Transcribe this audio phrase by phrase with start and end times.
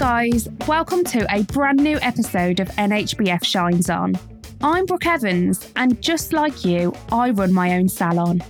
[0.00, 4.14] guys, welcome to a brand new episode of NHBF Shines On.
[4.62, 8.42] I'm Brooke Evans, and just like you, I run my own salon.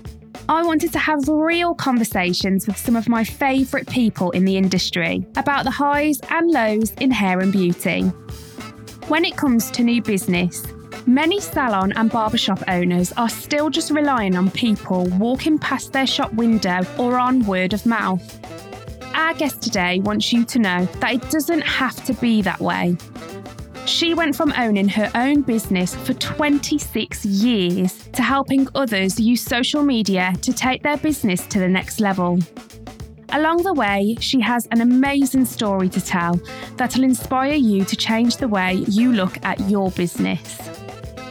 [0.49, 5.27] I wanted to have real conversations with some of my favourite people in the industry
[5.35, 8.03] about the highs and lows in hair and beauty.
[9.09, 10.65] When it comes to new business,
[11.05, 16.33] many salon and barbershop owners are still just relying on people walking past their shop
[16.33, 18.37] window or on word of mouth.
[19.15, 22.97] Our guest today wants you to know that it doesn't have to be that way.
[23.87, 29.83] She went from owning her own business for 26 years to helping others use social
[29.83, 32.39] media to take their business to the next level.
[33.31, 36.41] Along the way, she has an amazing story to tell
[36.77, 40.59] that'll inspire you to change the way you look at your business.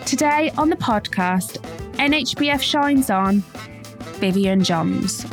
[0.06, 1.60] Today on the podcast,
[1.98, 3.44] NHBF shines on
[4.20, 5.26] Vivienne Johns.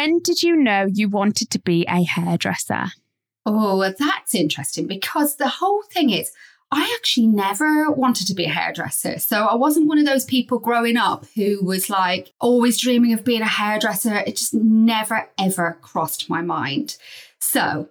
[0.00, 2.86] When did you know you wanted to be a hairdresser?
[3.44, 6.32] Oh, that's interesting because the whole thing is,
[6.72, 9.18] I actually never wanted to be a hairdresser.
[9.18, 13.26] So I wasn't one of those people growing up who was like always dreaming of
[13.26, 14.16] being a hairdresser.
[14.26, 16.96] It just never, ever crossed my mind.
[17.38, 17.90] So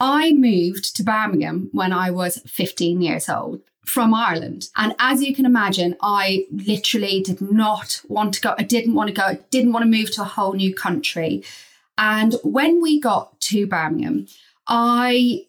[0.00, 4.68] I moved to Birmingham when I was 15 years old from Ireland.
[4.76, 8.54] And as you can imagine, I literally did not want to go.
[8.58, 9.22] I didn't want to go.
[9.22, 11.44] I didn't want to move to a whole new country.
[11.98, 14.26] And when we got to Birmingham,
[14.66, 15.46] I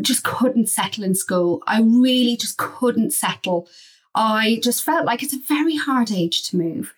[0.00, 1.62] just couldn't settle in school.
[1.66, 3.68] I really just couldn't settle.
[4.14, 6.94] I just felt like it's a very hard age to move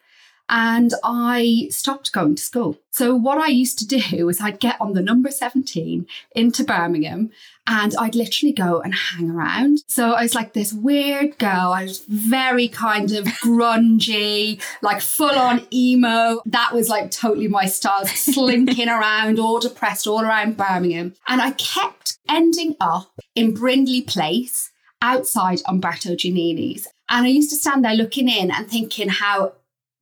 [0.49, 2.79] and I stopped going to school.
[2.91, 7.31] So, what I used to do is I'd get on the number 17 into Birmingham
[7.67, 9.85] and I'd literally go and hang around.
[9.87, 11.73] So, I was like this weird girl.
[11.73, 16.41] I was very kind of grungy, like full on emo.
[16.47, 21.15] That was like totally my style, slinking around, all depressed, all around Birmingham.
[21.29, 26.89] And I kept ending up in Brindley Place outside Umberto Giannini's.
[27.09, 29.53] And I used to stand there looking in and thinking how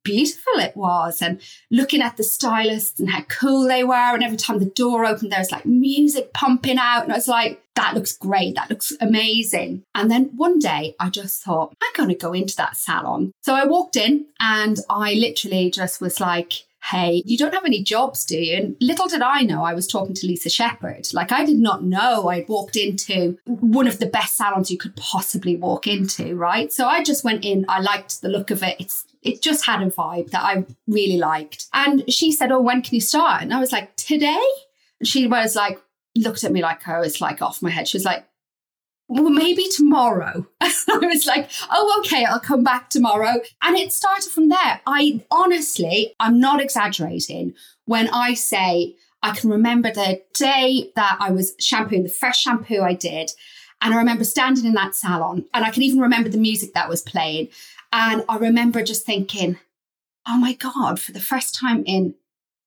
[0.07, 1.41] beautiful it was and
[1.71, 3.95] looking at the stylists and how cool they were.
[3.95, 7.03] And every time the door opened, there was like music pumping out.
[7.03, 8.55] And I was like, that looks great.
[8.55, 9.83] That looks amazing.
[9.95, 13.33] And then one day I just thought, I'm going to go into that salon.
[13.43, 16.53] So I walked in and I literally just was like,
[16.91, 18.57] hey, you don't have any jobs, do you?
[18.57, 21.09] And little did I know I was talking to Lisa Shepherd.
[21.13, 24.95] Like I did not know I'd walked into one of the best salons you could
[24.95, 26.73] possibly walk into, right?
[26.73, 28.77] So I just went in, I liked the look of it.
[28.79, 31.67] It's it just had a vibe that I really liked.
[31.73, 33.43] And she said, Oh, when can you start?
[33.43, 34.47] And I was like, Today?
[35.01, 35.81] And she was like,
[36.17, 37.89] looked at me like I was like off my head.
[37.89, 38.25] She was like,
[39.09, 40.47] well, maybe tomorrow.
[40.61, 43.41] I was like, oh, okay, I'll come back tomorrow.
[43.63, 44.81] And it started from there.
[44.87, 51.31] I honestly, I'm not exaggerating when I say I can remember the day that I
[51.31, 53.31] was shampooing, the first shampoo I did.
[53.81, 56.89] And I remember standing in that salon and I can even remember the music that
[56.89, 57.49] was playing.
[57.93, 59.59] And I remember just thinking,
[60.27, 62.15] oh my God, for the first time in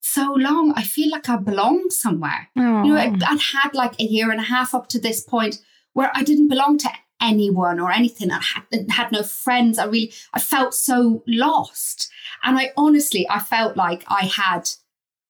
[0.01, 2.49] so long, I feel like I belong somewhere.
[2.57, 2.85] Aww.
[2.85, 5.59] You know, I'd, I'd had like a year and a half up to this point
[5.93, 6.89] where I didn't belong to
[7.21, 8.31] anyone or anything.
[8.31, 9.77] I had, had no friends.
[9.77, 12.09] I really, I felt so lost.
[12.43, 14.69] And I honestly, I felt like I had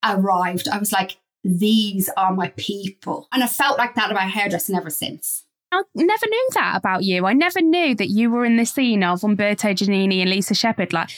[0.04, 0.68] arrived.
[0.68, 3.28] I was like, these are my people.
[3.32, 5.46] And I felt like that about hairdressing ever since.
[5.72, 7.26] I never knew that about you.
[7.26, 10.94] I never knew that you were in the scene of Umberto Giannini and Lisa Shepherd.
[10.94, 11.10] Like,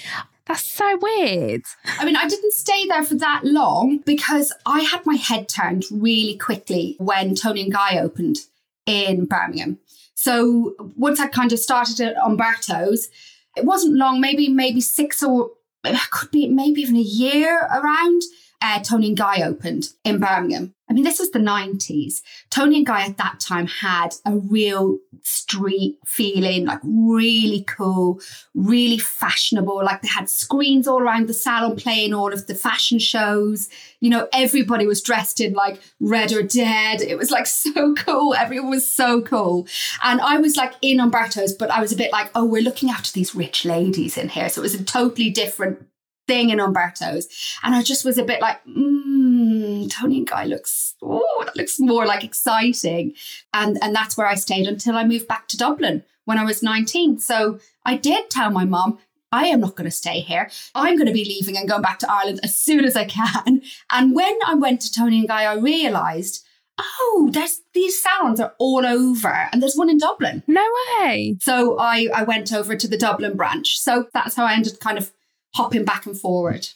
[0.46, 1.64] that's so weird.
[2.00, 5.86] I mean, I didn't stay there for that long because I had my head turned
[5.90, 8.40] really quickly when Toni and Guy opened
[8.86, 9.80] in Birmingham.
[10.14, 13.10] So once I kind of started at Umberto's,
[13.58, 15.52] it wasn't long, maybe maybe six or
[15.84, 18.22] it could be maybe even a year around
[18.62, 20.76] uh, Toni and Guy opened in Birmingham.
[20.92, 22.22] I mean, this was the 90s.
[22.50, 28.20] Toni and Guy at that time had a real street feeling, like really cool,
[28.54, 29.86] really fashionable.
[29.86, 33.70] Like they had screens all around the salon playing all of the fashion shows.
[34.02, 37.00] You know, everybody was dressed in like red or dead.
[37.00, 38.34] It was like so cool.
[38.34, 39.70] Everyone was so cool.
[40.04, 42.90] And I was like in Umberto's, but I was a bit like, oh, we're looking
[42.90, 44.50] after these rich ladies in here.
[44.50, 45.88] So it was a totally different
[46.28, 47.28] thing in Umberto's.
[47.64, 51.56] And I just was a bit like, hmm, Hmm, Toni and Guy looks, oh, that
[51.56, 53.16] looks more like exciting.
[53.56, 56.62] And, and that's where I stayed until I moved back to Dublin when I was
[56.62, 57.18] 19.
[57.18, 59.00] So I did tell my mom,
[59.32, 60.52] I am not going to stay here.
[60.76, 63.64] I'm going to be leaving and going back to Ireland as soon as I can.
[63.92, 66.46] And when I went to Toni and Guy, I realized,
[66.78, 70.44] oh, there's these salons are all over, and there's one in Dublin.
[70.48, 70.66] No
[71.00, 71.38] way.
[71.42, 73.80] So I I went over to the Dublin branch.
[73.80, 75.12] So that's how I ended kind of
[75.56, 76.68] hopping back and forward.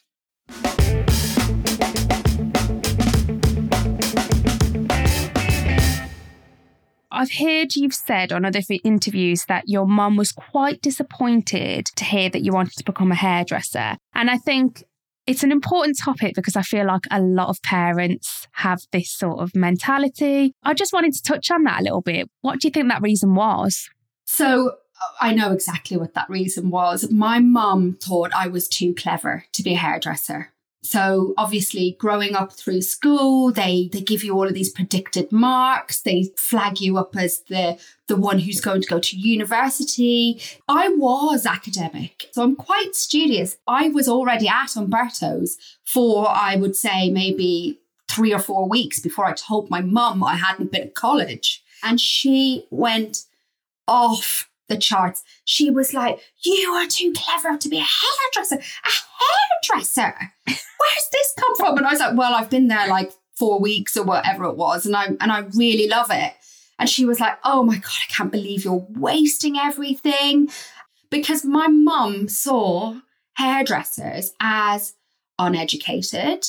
[7.16, 12.30] I've heard you've said on other interviews that your mum was quite disappointed to hear
[12.30, 13.96] that you wanted to become a hairdresser.
[14.14, 14.84] And I think
[15.26, 19.40] it's an important topic because I feel like a lot of parents have this sort
[19.40, 20.54] of mentality.
[20.64, 22.30] I just wanted to touch on that a little bit.
[22.42, 23.90] What do you think that reason was?
[24.26, 24.76] So,
[25.22, 27.10] I know exactly what that reason was.
[27.12, 30.52] My mum thought I was too clever to be a hairdresser.
[30.86, 36.02] So obviously growing up through school, they they give you all of these predicted marks.
[36.02, 37.78] They flag you up as the
[38.08, 40.40] the one who's going to go to university.
[40.68, 43.58] I was academic, so I'm quite studious.
[43.68, 49.26] I was already at Umberto's for I would say maybe three or four weeks before
[49.26, 51.64] I told my mum I hadn't been at college.
[51.84, 53.26] And she went
[53.88, 55.24] off the charts.
[55.44, 58.56] She was like, You are too clever to be a hairdresser.
[58.56, 58.90] A
[59.70, 60.32] hairdresser?
[60.46, 61.78] Where's this come from?
[61.78, 64.86] And I was like, Well, I've been there like four weeks or whatever it was,
[64.86, 66.34] and I and I really love it.
[66.78, 70.50] And she was like, Oh my God, I can't believe you're wasting everything.
[71.10, 73.00] Because my mum saw
[73.36, 74.96] hairdressers as
[75.38, 76.46] uneducated,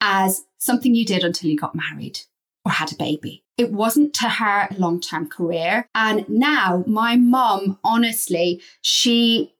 [0.00, 2.20] as something you did until you got married
[2.64, 3.44] or had a baby.
[3.60, 5.86] It wasn't to her long term career.
[5.94, 9.52] And now my mum, honestly, she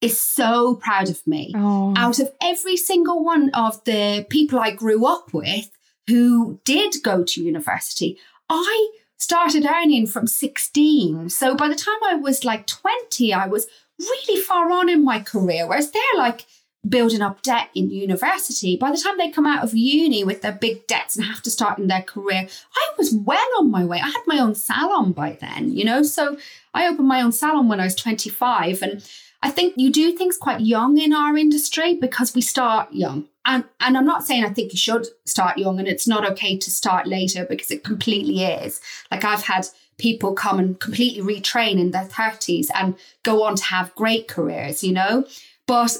[0.00, 1.52] is so proud of me.
[1.56, 1.92] Oh.
[1.96, 5.72] Out of every single one of the people I grew up with
[6.06, 8.16] who did go to university,
[8.48, 11.28] I started earning from 16.
[11.28, 13.66] So by the time I was like 20, I was
[13.98, 15.66] really far on in my career.
[15.66, 16.46] Whereas they're like
[16.88, 20.52] building up debt in university, by the time they come out of uni with their
[20.52, 24.00] big debts and have to start in their career, I was well on my way.
[24.00, 26.02] I had my own salon by then, you know?
[26.02, 26.36] So
[26.74, 28.82] I opened my own salon when I was 25.
[28.82, 29.08] And
[29.42, 33.28] I think you do things quite young in our industry because we start young.
[33.44, 36.56] And, and I'm not saying I think you should start young and it's not okay
[36.58, 38.80] to start later because it completely is.
[39.10, 39.66] Like I've had
[39.98, 44.82] people come and completely retrain in their 30s and go on to have great careers,
[44.82, 45.24] you know?
[45.66, 45.98] But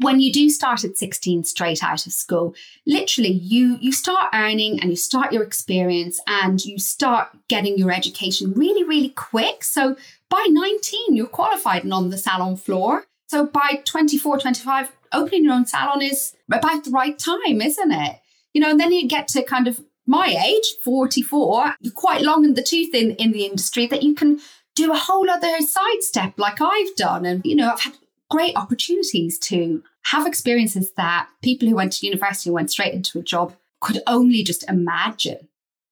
[0.00, 2.54] when you do start at 16 straight out of school
[2.86, 7.90] literally you you start earning and you start your experience and you start getting your
[7.90, 9.64] education really really quick.
[9.64, 9.96] So
[10.28, 13.04] by 19 you're qualified and on the salon floor.
[13.26, 18.20] So by 24 25 opening your own salon is about the right time isn't it?
[18.52, 22.44] You know and then you get to kind of my age 44 you're quite long
[22.44, 24.40] in the tooth in in the industry that you can
[24.74, 27.24] do a whole other sidestep like I've done.
[27.24, 27.94] And you know I've had
[28.30, 33.18] great opportunities to have experiences that people who went to university and went straight into
[33.18, 35.48] a job could only just imagine.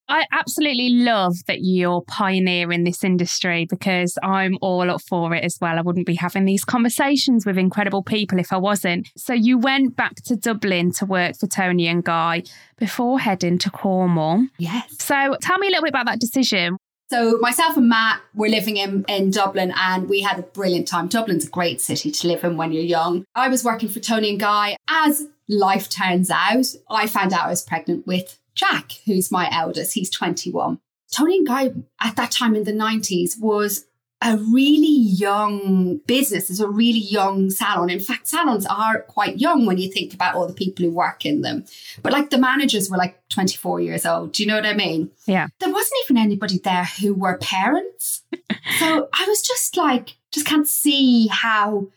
[0.08, 5.56] I absolutely love that you're pioneering this industry because I'm all up for it as
[5.60, 5.78] well.
[5.78, 9.08] I wouldn't be having these conversations with incredible people if I wasn't.
[9.16, 12.42] So you went back to Dublin to work for Toni and Guy
[12.76, 14.46] before heading to Cornwall.
[14.58, 14.96] Yes.
[14.98, 16.76] So tell me a little bit about that decision.
[17.12, 21.08] So myself and Matt were living in, in Dublin and we had a brilliant time.
[21.08, 23.26] Dublin's a great city to live in when you're young.
[23.34, 24.78] I was working for Toni and Guy.
[24.88, 29.92] As life turns out, I found out I was pregnant with Jack, who's my eldest.
[29.92, 30.80] He's 21.
[31.14, 33.84] Toni and Guy at that time in the 90s was
[34.24, 36.48] a really young business.
[36.48, 37.90] It's a really young salon.
[37.90, 41.26] In fact, salons are quite young when you think about all the people who work
[41.26, 41.64] in them.
[42.02, 44.32] But like the managers were like 24 years old.
[44.32, 45.10] Do you know what I mean?
[45.26, 45.48] Yeah.
[45.58, 48.22] There wasn't even anybody there who were parents.
[48.78, 51.88] so I was just like, just can't see how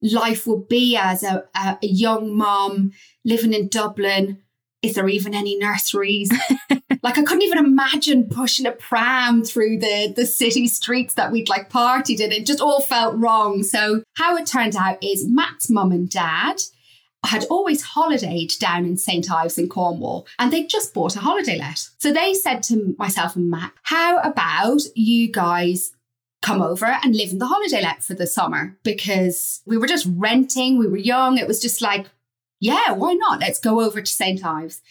[0.00, 2.92] life would be as a, a, a young mom
[3.24, 4.38] living in Dublin
[4.82, 6.30] is there even any nurseries?
[7.02, 11.48] like I couldn't even imagine pushing a pram through the the city streets that we'd
[11.48, 12.32] like partied in.
[12.32, 13.62] It just all felt wrong.
[13.62, 16.60] So how it turned out is Matt's mum and dad
[17.24, 19.30] had always holidayed down in St.
[19.30, 21.88] Ives in Cornwall and they just bought a holiday let.
[21.98, 25.92] So they said to myself and Matt, how about you guys
[26.40, 28.76] come over and live in the holiday let for the summer?
[28.82, 31.38] Because we were just renting, we were young.
[31.38, 32.06] It was just like,
[32.58, 33.40] yeah, why not?
[33.40, 34.44] Let's go over to St.
[34.44, 34.82] Ives.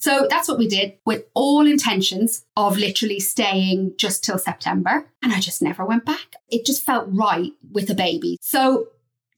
[0.00, 5.06] So that's what we did with all intentions of literally staying just till September.
[5.22, 6.36] And I just never went back.
[6.48, 8.38] It just felt right with a baby.
[8.40, 8.88] So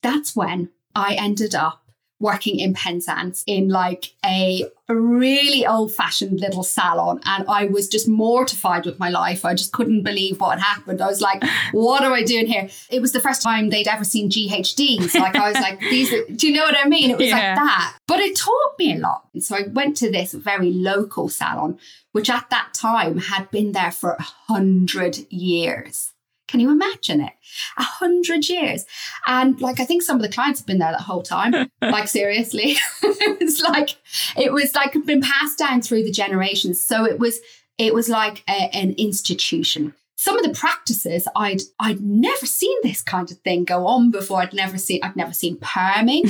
[0.02, 1.81] that's when I ended up
[2.22, 7.20] working in Penzance in like a really old fashioned little salon.
[7.24, 9.44] And I was just mortified with my life.
[9.44, 11.00] I just couldn't believe what had happened.
[11.00, 12.68] I was like, what am I doing here?
[12.90, 15.14] It was the first time they'd ever seen GHDs.
[15.14, 17.10] Like, I was like, these, are, do you know what I mean?
[17.10, 17.36] It was yeah.
[17.36, 17.96] like that.
[18.06, 19.28] But it taught me a lot.
[19.34, 21.78] And so I went to this very local salon,
[22.12, 26.11] which at that time had been there for a hundred years.
[26.52, 27.32] Can you imagine it?
[27.78, 28.84] A hundred years.
[29.26, 31.54] And like, I think some of the clients have been there that whole time.
[31.82, 32.76] like, seriously.
[33.02, 33.96] it's like,
[34.36, 36.78] it was like been passed down through the generations.
[36.78, 37.40] So it was,
[37.78, 39.94] it was like a, an institution.
[40.14, 44.42] some of the practices I'd I'd never seen this kind of thing go on before.
[44.42, 46.24] I'd never seen I'd never seen perming.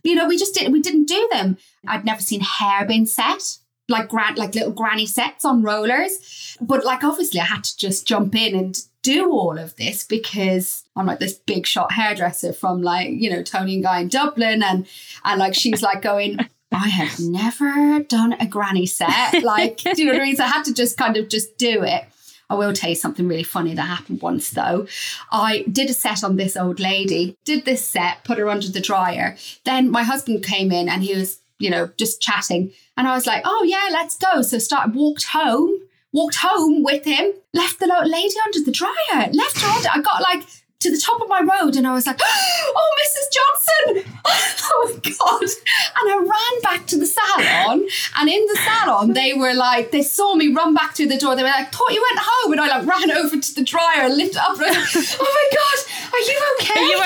[0.02, 1.58] you know, we just didn't we didn't do them.
[1.86, 3.58] I'd never seen hair being set
[3.88, 6.56] like grand like little granny sets on rollers.
[6.60, 10.84] But like obviously I had to just jump in and do all of this because
[10.96, 14.62] I'm like this big shot hairdresser from like, you know, Toni and Guy in Dublin
[14.62, 14.86] and
[15.24, 16.38] and like she's like going
[16.72, 19.42] I have never done a granny set.
[19.42, 20.36] Like, do you know what I mean?
[20.36, 22.04] So I had to just kind of just do it.
[22.48, 24.86] I will tell you something really funny that happened once though.
[25.30, 28.80] I did a set on this old lady, did this set, put her under the
[28.80, 29.36] dryer.
[29.64, 32.72] Then my husband came in and he was, you know, just chatting.
[32.96, 34.42] And I was like, oh yeah, let's go.
[34.42, 35.70] So started walked home,
[36.12, 39.88] walked home with him, left the lady under the dryer, left her under.
[39.92, 40.44] I got like
[40.80, 43.94] to the top of my road and I was like, oh, Mrs.
[43.94, 44.12] Johnson.
[44.24, 45.42] oh my God.
[45.42, 47.86] And I ran back to the salon.
[48.18, 51.36] And in the salon, they were like, they saw me run back through the door.
[51.36, 52.52] They were like, thought you went home.
[52.52, 54.56] And I like ran over to the dryer and lifted up.
[54.56, 54.76] And
[55.20, 55.78] oh my God,
[56.14, 56.80] are you okay?
[56.80, 56.98] Are you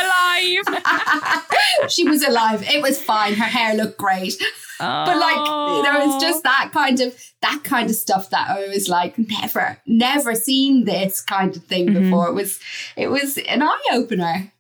[0.71, 1.91] alive?
[1.91, 2.63] she was alive.
[2.63, 3.35] It was fine.
[3.35, 4.41] Her hair looked great.
[4.81, 5.05] Oh.
[5.07, 5.37] But like,
[5.77, 9.19] you know, it's just that kind of that kind of stuff that I was like,
[9.19, 12.05] never, never seen this kind of thing mm-hmm.
[12.05, 12.29] before.
[12.29, 12.61] It was
[12.97, 14.51] it was an eye opener.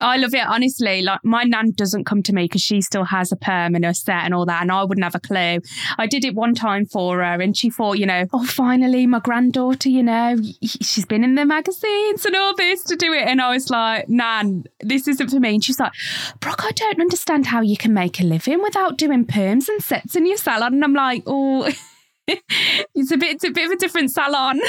[0.00, 1.02] I love it, honestly.
[1.02, 3.94] Like my nan doesn't come to me because she still has a perm and a
[3.94, 5.60] set and all that, and I wouldn't have a clue.
[5.98, 9.20] I did it one time for her, and she thought, you know, oh, finally, my
[9.20, 13.40] granddaughter, you know, she's been in the magazines and all this to do it, and
[13.40, 15.54] I was like, Nan, this isn't for me.
[15.54, 15.92] And she's like,
[16.40, 20.16] Brooke, I don't understand how you can make a living without doing perms and sets
[20.16, 21.70] in your salon, and I'm like, oh,
[22.28, 24.60] it's a bit, it's a bit of a different salon.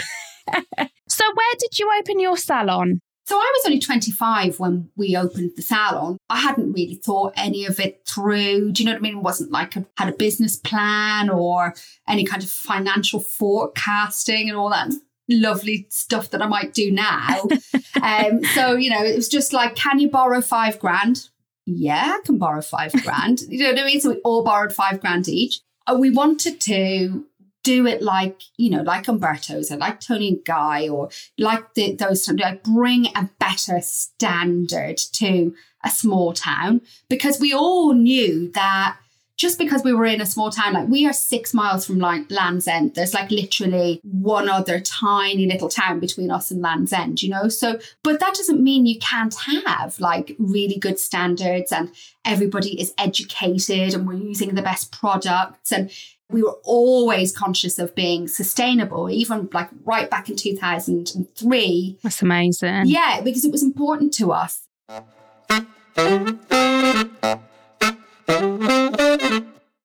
[1.10, 3.02] so, where did you open your salon?
[3.28, 6.18] So I was only 25 when we opened the salon.
[6.30, 8.72] I hadn't really thought any of it through.
[8.72, 9.18] Do you know what I mean?
[9.18, 11.74] It wasn't like I had a business plan or
[12.08, 14.92] any kind of financial forecasting and all that
[15.28, 17.48] lovely stuff that I might do now.
[18.02, 21.30] um, so, you know, it was just like, can you borrow five grand?
[21.66, 23.42] Yeah, I can borrow five grand.
[23.50, 24.02] You know what I mean?
[24.02, 25.62] So we all borrowed five grand each.
[25.88, 27.26] Uh, we wanted to
[27.66, 32.30] do it like you know like umberto's or like Toni guy or like the, those
[32.30, 35.54] like bring a better standard to
[35.84, 36.82] a small town.
[37.10, 38.98] Because we all knew that
[39.38, 42.32] just because we were in a small town like we are six miles from like
[42.32, 47.22] land's end there's like literally one other tiny little town between us and land's end
[47.22, 47.50] you know?
[47.50, 51.92] So but that doesn't mean you can't have like really good standards and
[52.24, 55.92] everybody is educated and we're using the best products and
[56.30, 61.98] we were always conscious of being sustainable, even like right back in 2003.
[62.02, 62.84] That's amazing.
[62.86, 64.62] Yeah, because it was important to us.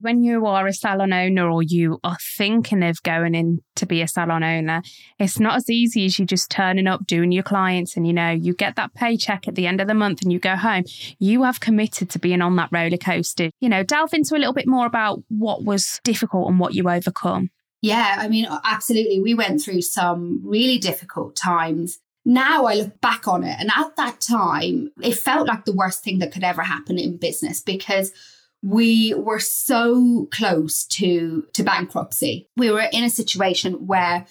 [0.01, 4.03] When you are a salon owner or you are thinking of going in to be
[4.03, 4.83] a salon owner,
[5.19, 8.31] it's not as easy as you just turning up, doing your clients, and you know,
[8.31, 10.85] you get that paycheck at the end of the month and you go home.
[11.19, 13.51] You have committed to being on that roller coaster.
[13.61, 16.89] You know, delve into a little bit more about what was difficult and what you
[16.89, 17.51] overcome.
[17.83, 19.21] Yeah, I mean, absolutely.
[19.21, 21.99] We went through some really difficult times.
[22.27, 26.05] Now I look back on it, and at that time, it felt like the worst
[26.05, 28.13] thing that could ever happen in business because
[28.63, 32.49] we were so close to to bankruptcy.
[32.57, 34.27] We were in a situation where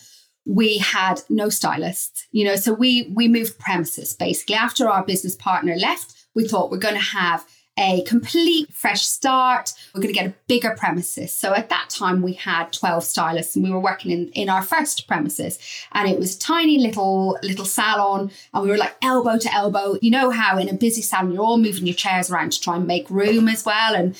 [0.46, 5.36] we had no stylists, you know, so we we moved premises basically after our business
[5.36, 6.16] partner left.
[6.36, 7.46] We thought we're going to have
[7.80, 9.74] a complete fresh start.
[9.96, 11.34] We're going to get a bigger premises.
[11.34, 14.62] So at that time, we had 12 stylists and we were working in, in our
[14.62, 15.58] first premises.
[15.94, 18.32] And it was a tiny little, little salon.
[18.54, 19.98] And we were like elbow to elbow.
[20.02, 22.76] You know how in a busy salon, you're all moving your chairs around to try
[22.76, 23.96] and make room as well.
[23.96, 24.18] And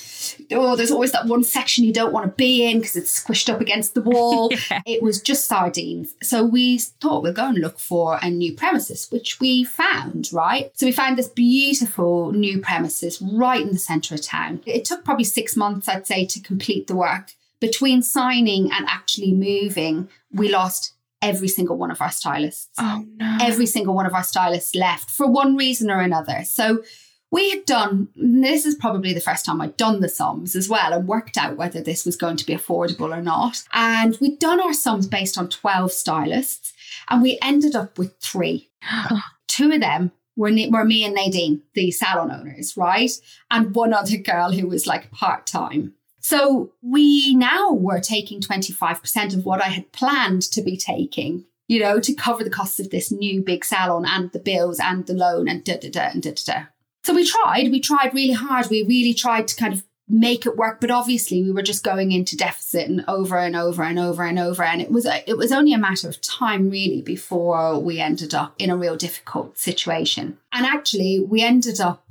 [0.52, 3.54] oh, there's always that one section you don't want to be in because it's squished
[3.54, 4.52] up against the wall.
[4.72, 4.82] yeah.
[4.86, 6.16] It was just sardines.
[6.24, 10.72] So we thought we'd go and look for a new premises, which we found, right?
[10.76, 14.62] So we found this beautiful new premises right right in the centre of town.
[14.66, 17.34] It took probably six months, I'd say, to complete the work.
[17.60, 22.70] Between signing and actually moving, we lost every single one of our stylists.
[22.78, 23.38] Oh, no.
[23.42, 26.44] Every single one of our stylists left for one reason or another.
[26.46, 26.84] So
[27.32, 30.94] we had done, this is probably the first time I'd done the sums as well
[30.94, 33.64] and worked out whether this was going to be affordable or not.
[33.74, 36.74] And we'd done our sums based on 12 stylists
[37.10, 38.70] and we ended up with three.
[39.48, 43.12] Two of them were, were me and Nadine, the salon owners, right?
[43.52, 45.94] And one other girl who was like part time.
[46.22, 51.82] So we now were taking 25% of what I had planned to be taking, you
[51.82, 55.14] know, to cover the costs of this new big salon and the bills and the
[55.14, 56.66] loan and da da da and da da da.
[57.04, 58.68] So we tried, we tried really hard.
[58.70, 60.82] We really tried to kind of make it work.
[60.82, 64.40] But obviously, we were just going into deficit and over and over and over and
[64.40, 64.64] over.
[64.64, 68.56] And it was it was only a matter of time, really, before we ended up
[68.58, 70.38] in a real difficult situation.
[70.52, 72.06] And actually, we ended up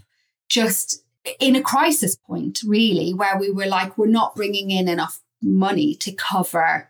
[0.49, 1.03] just
[1.41, 5.95] in a crisis point, really, where we were like, we're not bringing in enough money
[5.95, 6.88] to cover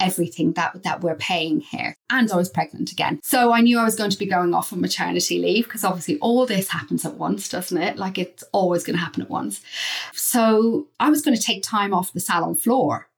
[0.00, 1.94] everything that that we're paying here.
[2.10, 3.20] And I was pregnant again.
[3.22, 6.18] So I knew I was going to be going off on maternity leave because obviously
[6.18, 7.96] all this happens at once, doesn't it?
[7.96, 9.60] Like it's always going to happen at once.
[10.12, 13.08] So I was going to take time off the salon floor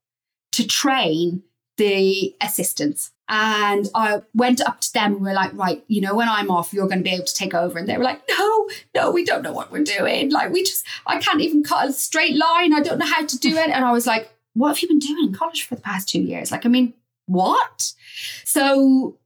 [0.52, 1.42] to train
[1.76, 3.10] the assistants.
[3.32, 6.50] And I went up to them and we are like, right, you know, when I'm
[6.50, 7.78] off, you're going to be able to take over.
[7.78, 10.30] And they were like, no, no, we don't know what we're doing.
[10.30, 12.74] Like, we just, I can't even cut a straight line.
[12.74, 13.70] I don't know how to do it.
[13.70, 16.20] And I was like, what have you been doing in college for the past two
[16.20, 16.50] years?
[16.50, 16.94] Like, I mean,
[17.26, 17.92] what?
[18.44, 19.18] So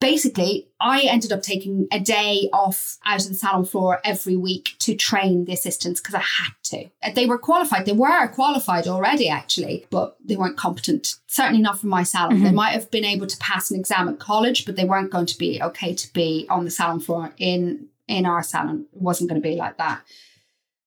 [0.00, 4.74] basically, I ended up taking a day off out of the salon floor every week
[4.80, 6.88] to train the assistants because I had to.
[7.14, 7.84] They were qualified.
[7.84, 11.16] They were qualified already, actually, but they weren't competent.
[11.26, 12.36] Certainly not for my salon.
[12.36, 12.44] Mm-hmm.
[12.44, 15.26] They might have been able to pass an exam at college, but they weren't going
[15.26, 18.86] to be okay to be on the salon floor in in our salon.
[18.92, 20.02] It wasn't going to be like that.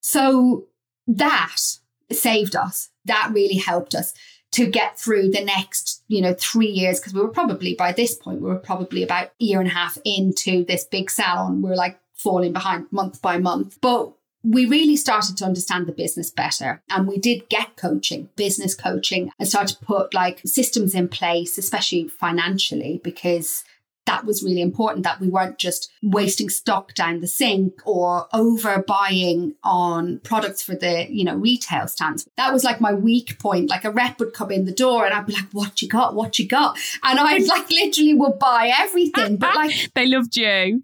[0.01, 0.65] So
[1.07, 1.77] that
[2.15, 2.89] saved us.
[3.05, 4.13] That really helped us
[4.51, 6.99] to get through the next, you know, three years.
[6.99, 9.97] Because we were probably by this point, we were probably about year and a half
[10.05, 11.61] into this big salon.
[11.61, 13.79] We we're like falling behind month by month.
[13.81, 18.75] But we really started to understand the business better and we did get coaching business
[18.75, 23.63] coaching and started to put like systems in place especially financially because
[24.05, 29.53] that was really important that we weren't just wasting stock down the sink or overbuying
[29.63, 32.27] on products for the you know retail stands.
[32.37, 33.69] That was like my weak point.
[33.69, 36.15] Like a rep would come in the door and i'd be like what you got?
[36.15, 36.77] What you got?
[37.03, 40.81] And i'd like literally would buy everything but like they loved you.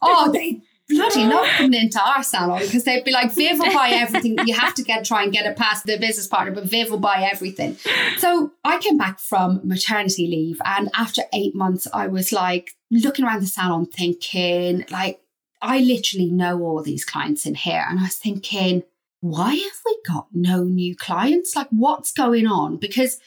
[0.00, 0.62] Oh they
[0.94, 4.36] bloody love coming into our salon because they'd be like, Viv will buy everything.
[4.46, 6.98] You have to get try and get it past the business partner, but Viv will
[6.98, 7.76] buy everything.
[8.18, 13.24] So I came back from maternity leave, and after eight months, I was like looking
[13.24, 15.20] around the salon, thinking like,
[15.60, 18.82] I literally know all these clients in here, and I was thinking,
[19.20, 21.54] why have we got no new clients?
[21.54, 22.76] Like, what's going on?
[22.76, 23.20] Because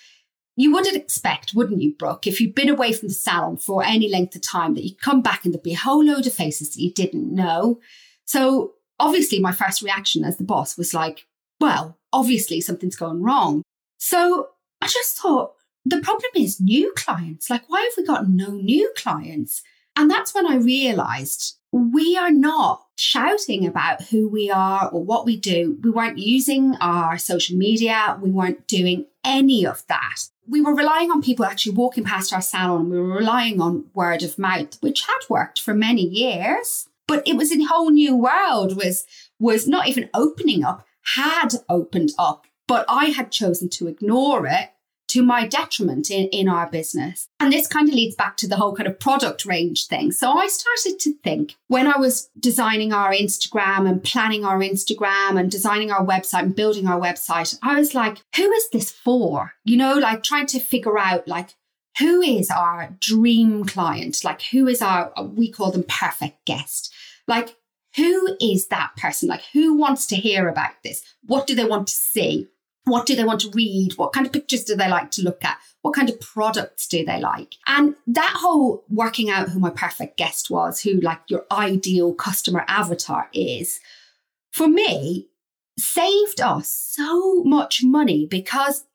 [0.55, 4.09] you wouldn't expect, wouldn't you, Brooke, if you'd been away from the salon for any
[4.09, 6.73] length of time, that you'd come back and there'd be a whole load of faces
[6.73, 7.79] that you didn't know.
[8.25, 11.25] So obviously, my first reaction as the boss was like,
[11.59, 13.63] well, obviously something's going wrong.
[13.97, 14.49] So
[14.81, 15.53] I just thought,
[15.85, 17.49] the problem is new clients.
[17.49, 19.61] Like, why have we got no new clients?
[19.95, 25.25] And that's when I realized we are not shouting about who we are or what
[25.25, 25.77] we do.
[25.83, 28.17] We weren't using our social media.
[28.21, 30.29] We weren't doing any of that.
[30.47, 32.89] We were relying on people actually walking past our salon.
[32.89, 36.88] We were relying on word of mouth, which had worked for many years.
[37.07, 39.05] But it was a whole new world, was
[39.38, 40.85] was not even opening up,
[41.15, 44.69] had opened up, but I had chosen to ignore it
[45.07, 47.27] to my detriment in, in our business.
[47.39, 50.11] And this kind of leads back to the whole kind of product range thing.
[50.11, 55.39] So I started to think when I was designing our Instagram and planning our Instagram
[55.39, 59.53] and designing our website and building our website, I was like, who is this for?
[59.63, 61.55] You know, like trying to figure out like,
[61.99, 64.23] who is our dream client?
[64.23, 66.93] Like, who is our, we call them perfect guest?
[67.27, 67.55] Like,
[67.95, 69.29] who is that person?
[69.29, 71.01] Like, who wants to hear about this?
[71.23, 72.49] What do they want to see?
[72.86, 73.98] What do they want to read?
[73.98, 75.58] What kind of pictures do they like to look at?
[75.82, 77.56] What kind of products do they like?
[77.67, 82.63] And that whole working out who my perfect guest was, who like your ideal customer
[82.67, 83.80] avatar is,
[84.52, 85.30] for me,
[85.78, 88.86] saved us so much money because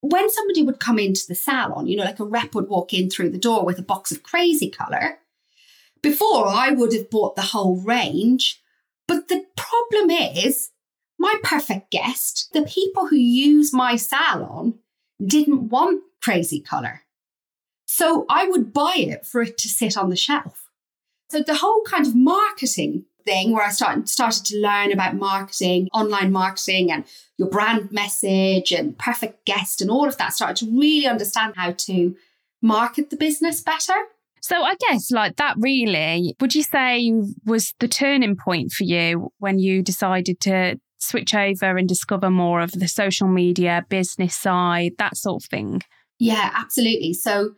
[0.00, 3.08] when somebody would come into the salon, you know, like a rep would walk in
[3.08, 5.18] through the door with a box of crazy color.
[6.02, 8.60] Before I would have bought the whole range.
[9.08, 10.70] But the problem is,
[11.18, 14.78] my perfect guest, the people who use my salon,
[15.24, 17.02] didn't want crazy color.
[17.86, 20.68] So I would buy it for it to sit on the shelf.
[21.30, 25.88] So the whole kind of marketing thing where I started, started to learn about marketing,
[25.92, 27.04] online marketing and
[27.36, 31.72] your brand message and perfect guest and all of that, started to really understand how
[31.72, 32.16] to
[32.62, 33.94] market the business better.
[34.40, 37.12] So I guess like that really, would you say
[37.44, 42.60] was the turning point for you when you decided to switch over and discover more
[42.60, 45.82] of the social media business side, that sort of thing?
[46.18, 47.14] Yeah, absolutely.
[47.14, 47.54] So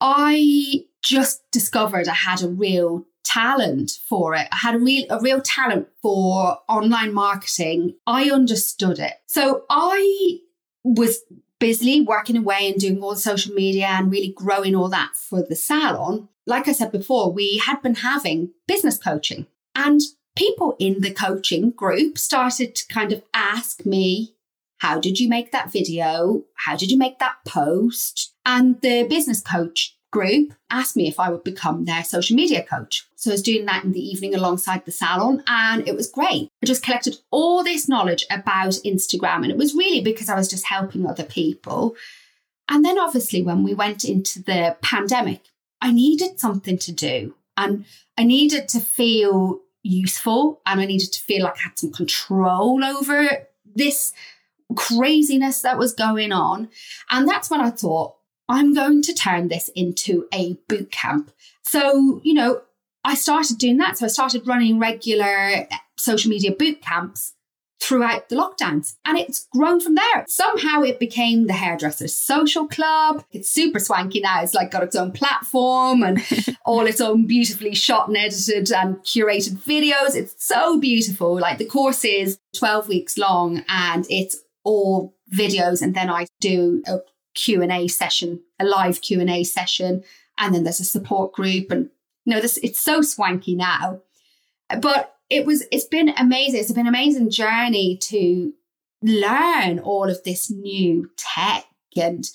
[0.00, 4.48] I just discovered I had a real talent for it.
[4.52, 7.94] I had a real a real talent for online marketing.
[8.06, 9.14] I understood it.
[9.26, 10.38] So I
[10.84, 11.20] was
[11.58, 15.42] busily working away and doing all the social media and really growing all that for
[15.42, 16.28] the salon.
[16.46, 19.46] Like I said before, we had been having business coaching.
[19.74, 20.00] And
[20.38, 24.34] people in the coaching group started to kind of ask me
[24.78, 26.44] How did you make that video?
[26.54, 28.32] How did you make that post?
[28.46, 33.06] And the business coach group asked me if I would become their social media coach.
[33.16, 36.48] So I was doing that in the evening alongside the salon and it was great.
[36.62, 40.48] I just collected all this knowledge about Instagram and it was really because I was
[40.48, 41.94] just helping other people.
[42.68, 45.42] And then obviously when we went into the pandemic,
[45.82, 47.84] I needed something to do and
[48.16, 52.82] I needed to feel useful and I needed to feel like I had some control
[52.84, 54.12] over this
[54.76, 56.68] craziness that was going on.
[57.10, 58.16] And that's when I thought,
[58.48, 61.30] I'm going to turn this into a boot camp.
[61.62, 62.62] So, you know,
[63.04, 63.98] I started doing that.
[63.98, 67.34] So I started running regular social media boot camps
[67.80, 70.24] throughout the lockdowns and it's grown from there.
[70.26, 73.24] Somehow it became the hairdressers social club.
[73.32, 74.42] It's super swanky now.
[74.42, 76.22] It's like got its own platform and
[76.64, 80.16] all its own beautifully shot and edited and curated videos.
[80.16, 81.38] It's so beautiful.
[81.38, 86.82] Like the course is 12 weeks long and it's all videos and then I do
[86.86, 86.98] a
[87.34, 90.02] Q&A session, a live Q&A session,
[90.38, 91.90] and then there's a support group and
[92.24, 94.00] you know this it's so swanky now.
[94.80, 96.60] But it was it's been amazing.
[96.60, 98.52] It's been an amazing journey to
[99.02, 101.64] learn all of this new tech
[101.96, 102.28] and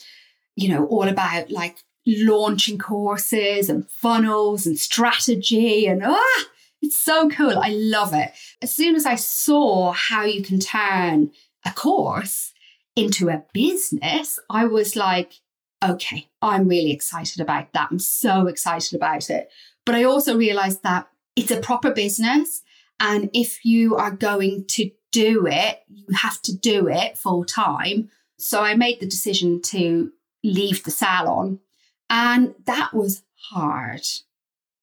[0.56, 6.46] you know all about like launching courses and funnels and strategy and ah
[6.84, 7.58] it's so cool.
[7.58, 8.34] I love it.
[8.62, 11.32] As soon as I saw how you can turn
[11.66, 12.52] a course
[12.98, 15.32] into a business, I was like,
[15.82, 17.88] okay, I'm really excited about that.
[17.90, 19.50] I'm so excited about it.
[19.86, 22.63] But I also realized that it's a proper business.
[23.00, 28.10] And if you are going to do it, you have to do it full time.
[28.38, 30.12] So I made the decision to
[30.44, 31.60] leave the salon.
[32.10, 34.06] And that was hard,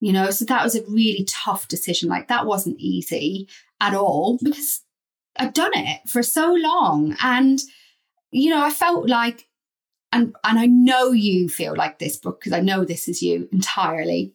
[0.00, 2.08] you know, so that was a really tough decision.
[2.08, 3.48] Like that wasn't easy
[3.80, 4.82] at all because
[5.36, 7.16] I'd done it for so long.
[7.22, 7.60] And
[8.32, 9.48] you know, I felt like,
[10.12, 14.34] and and I know you feel like this, because I know this is you entirely.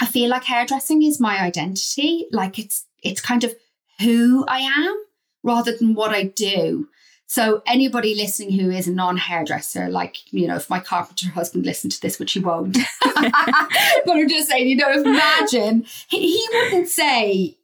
[0.00, 2.26] I feel like hairdressing is my identity.
[2.32, 3.54] Like it's it's kind of
[4.00, 5.04] who I am
[5.42, 6.88] rather than what I do.
[7.30, 11.92] So anybody listening who is a non-hairdresser, like, you know, if my carpenter husband listened
[11.92, 13.32] to this, which he won't, but
[14.08, 17.58] I'm just saying, you know, imagine he, he wouldn't say,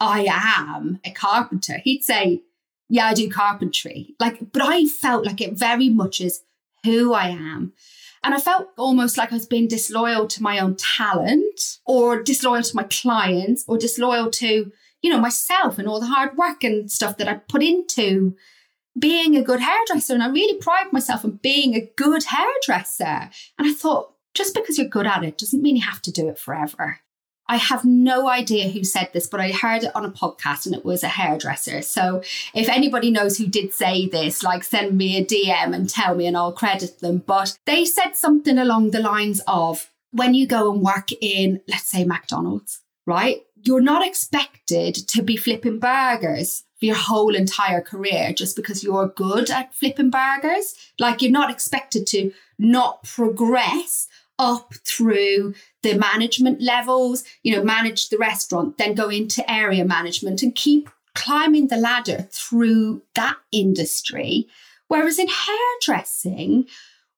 [0.00, 1.78] I am a carpenter.
[1.84, 2.42] He'd say,
[2.88, 4.14] yeah, I do carpentry.
[4.18, 6.40] Like, but I felt like it very much is
[6.84, 7.74] who I am.
[8.24, 12.62] And I felt almost like I was being disloyal to my own talent or disloyal
[12.62, 16.90] to my clients or disloyal to, you know, myself and all the hard work and
[16.90, 18.34] stuff that I put into
[18.98, 20.14] being a good hairdresser.
[20.14, 23.30] And I really pride myself on being a good hairdresser.
[23.58, 26.28] And I thought, just because you're good at it doesn't mean you have to do
[26.28, 27.00] it forever.
[27.46, 30.74] I have no idea who said this, but I heard it on a podcast and
[30.74, 31.82] it was a hairdresser.
[31.82, 32.22] So
[32.54, 36.26] if anybody knows who did say this, like send me a DM and tell me
[36.26, 37.18] and I'll credit them.
[37.18, 41.90] But they said something along the lines of when you go and work in, let's
[41.90, 43.42] say, McDonald's, right?
[43.62, 49.08] You're not expected to be flipping burgers for your whole entire career just because you're
[49.08, 50.74] good at flipping burgers.
[50.98, 54.06] Like you're not expected to not progress
[54.38, 55.54] up through
[55.84, 60.88] the management levels, you know, manage the restaurant, then go into area management and keep
[61.14, 64.48] climbing the ladder through that industry.
[64.88, 66.66] Whereas in hairdressing,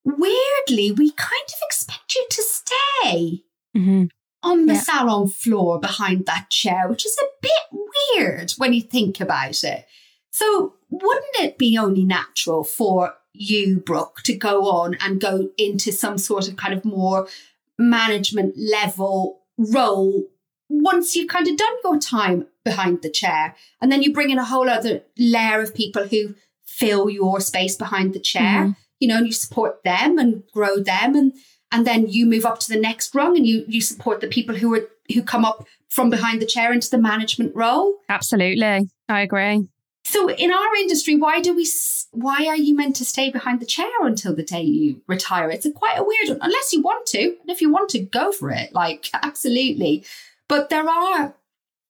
[0.05, 3.45] weirdly, we kind of expect you to stay
[3.77, 4.05] mm-hmm.
[4.43, 4.81] on the yeah.
[4.81, 9.87] salon floor behind that chair, which is a bit weird when you think about it.
[10.31, 15.93] So, wouldn't it be only natural for you, Brooke, to go on and go into
[15.93, 17.29] some sort of kind of more
[17.79, 20.25] management level role
[20.69, 23.55] once you've kind of done your time behind the chair.
[23.81, 26.35] And then you bring in a whole other layer of people who
[26.65, 28.71] fill your space behind the chair, mm-hmm.
[28.99, 31.33] you know, and you support them and grow them and
[31.73, 34.57] and then you move up to the next rung and you you support the people
[34.57, 37.95] who are who come up from behind the chair into the management role.
[38.09, 38.89] Absolutely.
[39.09, 39.69] I agree.
[40.09, 41.67] So in our industry, why do we?
[42.13, 45.51] Why are you meant to stay behind the chair until the day you retire?
[45.51, 47.23] It's a quite a weird one, unless you want to.
[47.41, 48.73] And if you want to, go for it.
[48.73, 50.05] Like absolutely.
[50.49, 51.35] But there are,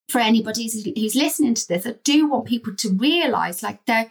[0.08, 4.10] for anybody who's listening to this, I do want people to realise, like there,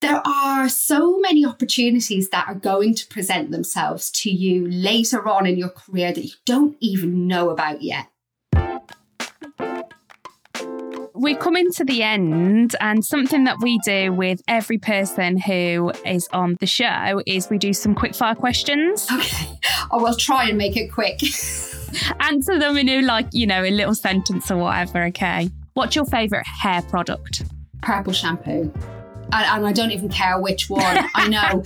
[0.00, 5.46] there are so many opportunities that are going to present themselves to you later on
[5.46, 8.08] in your career that you don't even know about yet
[11.18, 16.28] we come into the end, and something that we do with every person who is
[16.32, 19.08] on the show is we do some quick fire questions.
[19.18, 19.58] Okay.
[19.90, 21.20] I will try and make it quick.
[22.20, 25.50] Answer them in a, like, you know, a little sentence or whatever, okay?
[25.74, 27.42] What's your favourite hair product?
[27.82, 28.72] Purple shampoo.
[29.32, 31.04] And, and I don't even care which one.
[31.14, 31.62] I know.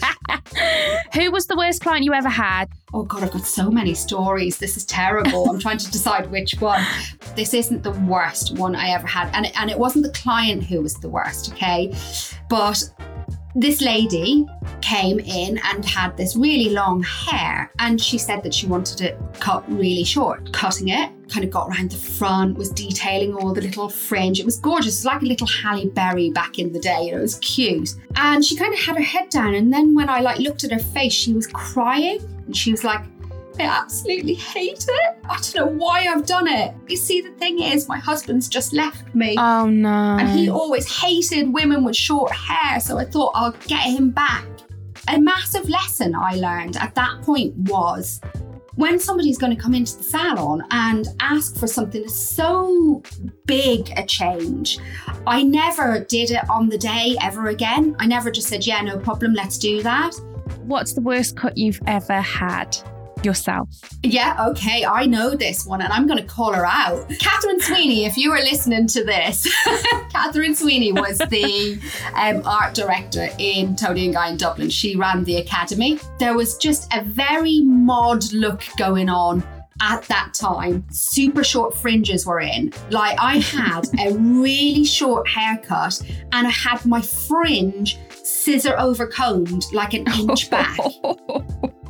[1.15, 2.71] Who was the worst client you ever had?
[2.95, 4.59] Oh God, I've got so many stories.
[4.59, 5.49] This is terrible.
[5.49, 6.85] I'm trying to decide which one.
[7.35, 9.31] This isn't the worst one I ever had.
[9.35, 11.95] And, and it wasn't the client who was the worst, okay?
[12.51, 12.83] But
[13.55, 14.47] this lady
[14.81, 19.19] came in and had this really long hair and she said that she wanted it
[19.41, 20.53] cut really short.
[20.53, 24.41] Cutting it kind of got around the front was detailing all the little fringe.
[24.41, 24.95] It was gorgeous.
[24.95, 27.91] It was like a little halle berry back in the day it was cute.
[28.17, 30.73] And she kind of had her head down and then when i like looked at
[30.73, 32.21] her face she was crying.
[32.47, 33.03] And she was like
[33.63, 35.17] I absolutely hate it.
[35.25, 36.75] I don't know why I've done it.
[36.89, 39.37] You see, the thing is, my husband's just left me.
[39.39, 40.17] Oh no.
[40.19, 44.45] And he always hated women with short hair, so I thought I'll get him back.
[45.09, 48.21] A massive lesson I learned at that point was
[48.75, 53.03] when somebody's going to come into the salon and ask for something so
[53.47, 54.79] big a change,
[55.27, 57.95] I never did it on the day ever again.
[57.99, 60.15] I never just said, yeah, no problem, let's do that.
[60.63, 62.77] What's the worst cut you've ever had?
[63.25, 63.69] Yourself.
[64.03, 67.09] Yeah, okay, I know this one and I'm going to call her out.
[67.19, 69.47] Catherine Sweeney, if you were listening to this,
[70.11, 71.81] Catherine Sweeney was the
[72.15, 74.71] um, art director in Toni and Guy in Dublin.
[74.71, 75.99] She ran the academy.
[76.19, 79.43] There was just a very mod look going on
[79.83, 82.73] at that time, super short fringes were in.
[82.91, 86.01] Like I had a really short haircut
[86.33, 90.79] and I had my fringe scissor over combed like an inch back.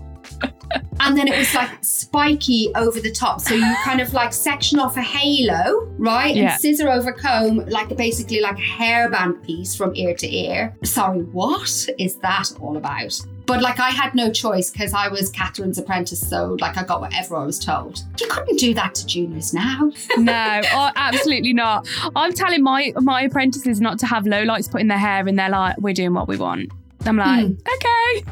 [1.01, 3.41] and then it was like spiky over the top.
[3.41, 6.35] So you kind of like section off a halo, right?
[6.35, 6.53] Yeah.
[6.53, 10.77] And scissor over comb, like basically like a hairband piece from ear to ear.
[10.85, 13.21] Sorry, what is that all about?
[13.47, 17.01] But like I had no choice because I was Catherine's apprentice, so like I got
[17.01, 18.01] whatever I was told.
[18.21, 19.91] You couldn't do that to juniors now.
[20.17, 21.89] no, oh, absolutely not.
[22.15, 25.37] I'm telling my my apprentices not to have low lights put in their hair, and
[25.37, 26.71] they're like, "We're doing what we want."
[27.07, 27.59] I'm like, mm.
[27.75, 28.23] okay.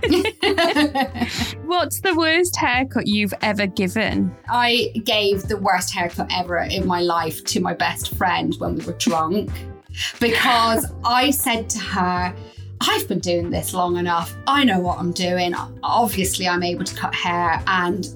[1.64, 4.34] What's the worst haircut you've ever given?
[4.48, 8.84] I gave the worst haircut ever in my life to my best friend when we
[8.84, 9.50] were drunk
[10.20, 12.34] because I said to her,
[12.80, 14.34] I've been doing this long enough.
[14.46, 15.54] I know what I'm doing.
[15.82, 18.08] Obviously, I'm able to cut hair and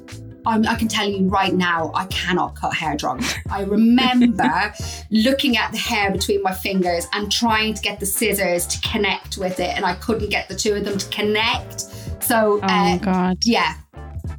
[0.46, 3.22] I'm, i can tell you right now, I cannot cut hair drunk.
[3.50, 4.74] I remember
[5.11, 9.38] looking at the hair between my fingers and trying to get the scissors to connect
[9.38, 11.80] with it, and I couldn't get the two of them to connect.
[12.22, 13.74] So, oh uh, God, yeah,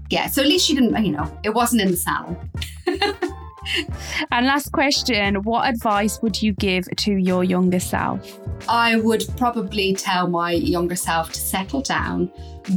[0.10, 0.28] yeah.
[0.28, 2.50] So at least she didn't, you know, it wasn't in the salon.
[4.32, 8.40] and last question What advice would you give to your younger self?
[8.68, 12.32] I would probably tell my younger self to settle down,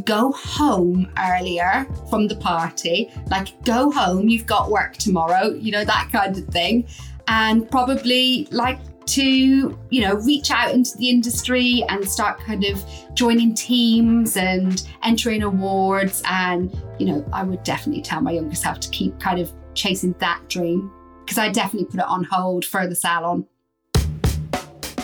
[0.04, 5.84] go home earlier from the party, like go home, you've got work tomorrow, you know,
[5.84, 6.86] that kind of thing.
[7.26, 12.84] And probably like to, you know, reach out into the industry and start kind of
[13.14, 16.22] joining teams and entering awards.
[16.26, 20.14] And, you know, I would definitely tell my younger self to keep kind of chasing
[20.18, 20.92] that dream
[21.24, 23.46] because I definitely put it on hold for the salon.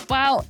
[0.09, 0.45] Well,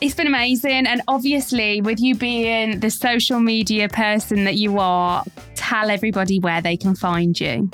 [0.00, 0.86] it's been amazing.
[0.86, 6.60] And obviously, with you being the social media person that you are, tell everybody where
[6.60, 7.70] they can find you.